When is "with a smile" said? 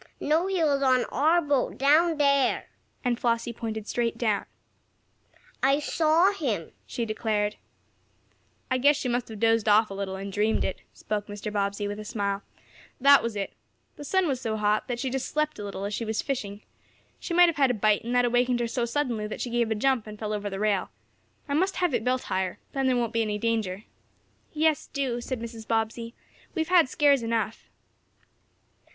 11.87-12.41